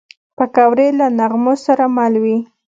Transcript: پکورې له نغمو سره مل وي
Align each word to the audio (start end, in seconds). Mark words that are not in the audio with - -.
پکورې 0.37 0.87
له 0.99 1.07
نغمو 1.19 1.53
سره 1.65 1.85
مل 1.95 2.13
وي 2.23 2.37